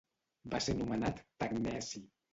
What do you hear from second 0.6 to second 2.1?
ser anomenat tecneci.